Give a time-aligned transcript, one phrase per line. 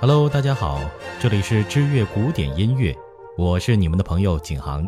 [0.00, 0.80] Hello，大家好，
[1.18, 2.96] 这里是知乐古典音乐，
[3.36, 4.86] 我是你们的朋友景航。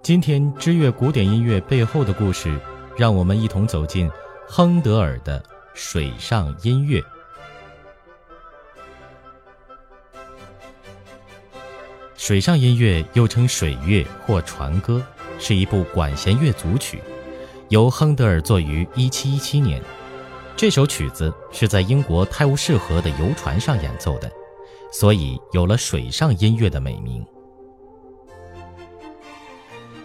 [0.00, 2.56] 今天知乐古典音乐背后的故事，
[2.96, 4.08] 让我们一同走进
[4.46, 5.42] 亨德尔的
[5.74, 7.02] 水上音乐。
[12.14, 15.02] 水上音乐又称水乐或船歌，
[15.40, 17.00] 是一部管弦乐组曲，
[17.70, 19.82] 由亨德尔作于1717年。
[20.58, 24.28] 这首曲子是在英国泰晤士河的游船上演奏的，
[24.90, 27.24] 所以有了水上音乐的美名。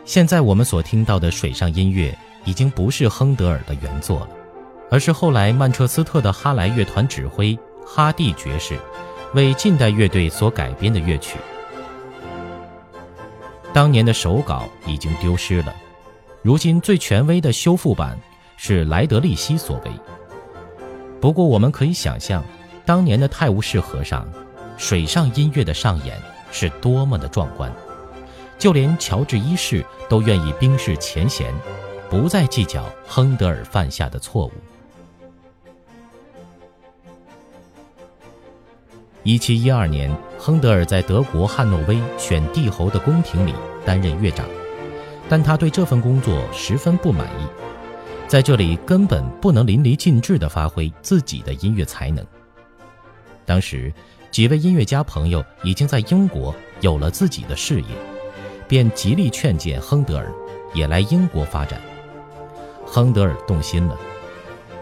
[0.05, 4.30] 现在我们所听到的水上音乐已经不是亨德尔的原作了，
[4.91, 8.77] 而是后来曼彻斯特的哈莱乐团指挥哈蒂爵士
[9.33, 11.39] 为近代乐队所改编的乐曲。
[13.73, 15.73] 当年的手稿已经丢失了，
[16.44, 18.16] 如今最权威的修复版
[18.55, 19.91] 是莱德利希所为。
[21.23, 22.43] 不过，我们可以想象，
[22.85, 24.27] 当年的泰晤士河上，
[24.75, 26.21] 水上音乐的上演
[26.52, 27.71] 是多么的壮观。
[28.59, 31.53] 就连乔治一世都愿意冰释前嫌，
[32.09, 34.51] 不再计较亨德尔犯下的错误。
[39.23, 43.53] 一七一二年，亨德尔在德国汉诺威选帝侯的宫廷里
[43.85, 44.45] 担任乐长，
[45.29, 47.47] 但他对这份工作十分不满意。
[48.34, 52.26] 在这里根本不能淋漓尽致地发挥自己的音乐才能。
[53.45, 53.94] 当时，
[54.31, 57.88] 几位音乐家朋友已经在英国有了自己的事业，
[58.67, 60.34] 便极力劝谏亨德尔
[60.73, 61.80] 也来英国发展。
[62.84, 63.95] 亨德尔动心了，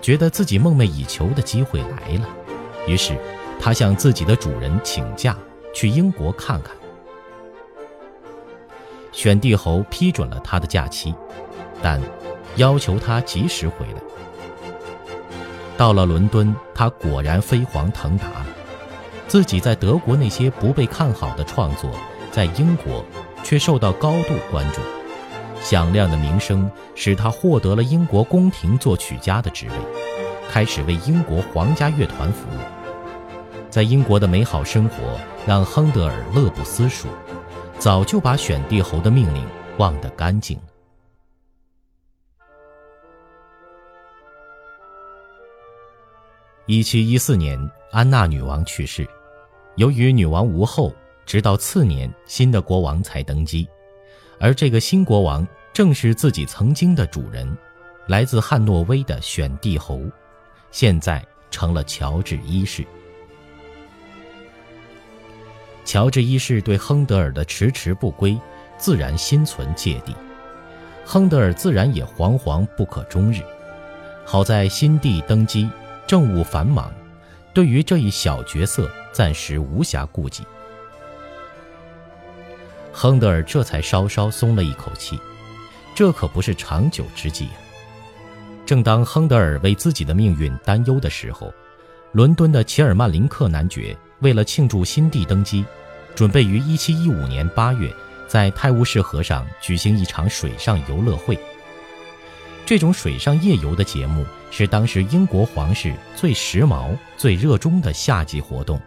[0.02, 2.30] 觉得自己梦寐以求的机会来了，
[2.88, 3.18] 于是
[3.60, 5.36] 他向自己的主人请假
[5.76, 6.74] 去英国看看。
[9.12, 11.14] 选帝侯批准了他的假期，
[11.84, 12.00] 但。
[12.56, 14.02] 要求他及时回来。
[15.78, 18.26] 到了伦敦，他果然飞黄腾达。
[19.28, 21.90] 自己在德国那些不被看好的创作，
[22.32, 23.04] 在英国
[23.44, 24.82] 却受到高度关注。
[25.62, 29.76] 响亮的名声使他获得了英国宫廷作曲家的职位，
[30.50, 32.60] 开始为英国皇家乐团服务。
[33.70, 35.18] 在英国的美好生活
[35.48, 37.08] 让亨德尔乐不思蜀，
[37.80, 39.46] 早就把选帝侯的命令
[39.78, 40.60] 忘得干净。
[46.68, 47.60] 一七一四年，
[47.92, 49.08] 安娜女王去世。
[49.78, 50.94] 由于女王无后，
[51.26, 53.68] 直到次年新的国王才登基。
[54.40, 57.58] 而这个新国王正是自己曾经的主人，
[58.08, 60.02] 来自汉诺威的选帝侯，
[60.70, 62.86] 现在成了乔治一世。
[65.84, 68.40] 乔治一世对亨德尔的迟迟不归，
[68.78, 70.16] 自然心存芥蒂。
[71.04, 73.42] 亨德尔自然也惶惶不可终日。
[74.24, 75.68] 好在新帝登基。
[76.08, 76.92] 政务繁忙，
[77.54, 80.44] 对于这一小角色暂时无暇顾及。
[82.94, 85.20] 亨德尔这才稍稍松了一口气，
[85.96, 87.56] 这可不是长久之计啊！
[88.66, 91.54] 正当亨德尔为自己的命运担忧的时候，
[92.12, 95.66] 伦敦的齐尔曼林克男爵为了庆祝新帝登基，
[96.14, 97.94] 准备于1715年8月
[98.28, 101.40] 在泰晤士河上举行一场水上游乐会。
[102.66, 108.80] 这种水上夜游的节目是当时英国皇室最时髦、最热衷的夏季活动，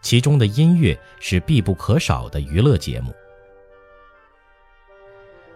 [0.00, 3.12] 其中的音乐是必不可少的娱乐节目。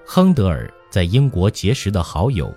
[0.04, 2.52] 亨德尔在英国结识的好友、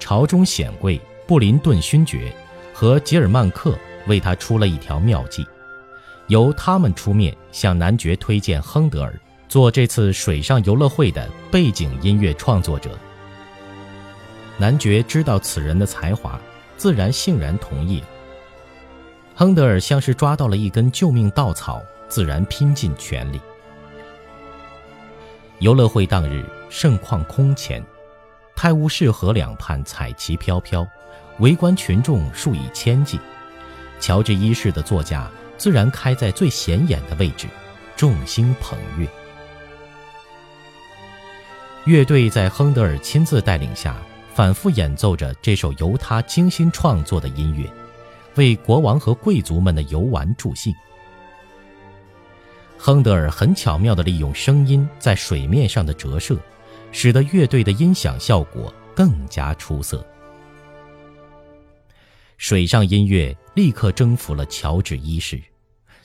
[0.00, 2.34] 朝中显贵布林顿勋爵
[2.74, 5.46] 和吉尔曼克为他出了一条妙计，
[6.26, 12.98] 由他们出面向男爵推荐亨德尔做这次水上游乐会的背景音乐创作者。
[14.58, 16.40] 男爵知道此人的才华，
[16.76, 18.02] 自然欣然同意。
[19.34, 23.40] 亨德尔像是抓到了一根救命稻草，自然拼尽全力。
[25.58, 27.84] 游乐会当日盛况空前，
[28.54, 30.86] 泰晤士河两畔彩旗飘飘，
[31.38, 33.20] 围观群众数以千计。
[34.00, 37.46] 乔治一世的座驾自然开在最显眼的位置，
[37.94, 39.06] 众星捧月。
[41.84, 43.96] 乐队在亨德尔亲自带领下。
[44.36, 47.66] 反复演奏着这首由他精心创作的音乐，
[48.34, 50.74] 为国王和贵族们的游玩助兴。
[52.76, 56.36] 亨德尔很巧妙地利用声音在水面上的折射，
[56.92, 60.06] 使得乐队的音响效果更加出色。
[62.36, 65.40] 水上音乐立刻征服了乔治一世，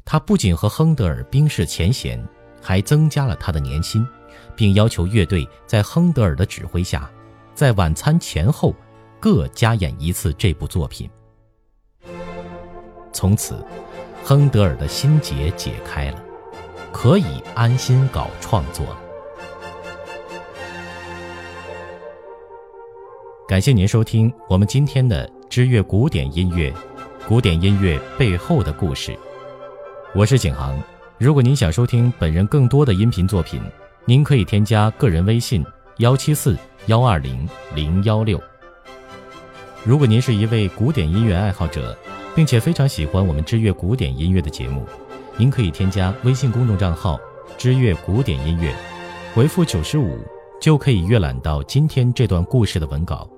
[0.05, 2.25] 他不仅和亨德尔冰释前嫌，
[2.61, 4.07] 还增加了他的年薪，
[4.55, 7.11] 并要求乐队在亨德尔的指挥下。
[7.61, 8.73] 在晚餐前后，
[9.19, 11.07] 各加演一次这部作品。
[13.13, 13.63] 从此，
[14.23, 16.19] 亨德尔的心结解开了，
[16.91, 18.97] 可以安心搞创作了。
[23.47, 26.73] 感谢您收听我们今天的知乐古典音乐，
[27.27, 29.15] 古典音乐背后的故事。
[30.15, 30.81] 我是景航。
[31.19, 33.61] 如果您想收听本人更多的音频作品，
[34.05, 35.63] 您可以添加个人微信
[35.97, 36.57] 幺七四
[36.87, 38.41] 幺二零零幺六。
[39.83, 41.95] 如果您是一位古典音乐爱好者，
[42.35, 44.87] 并且非常喜欢我们知乐古典音乐的节目，
[45.37, 47.19] 您可以添加微信公众账号
[47.57, 48.73] “知乐古典音乐”，
[49.35, 50.17] 回复九十五
[50.61, 53.29] 就可以阅览到今天这段故事的文稿。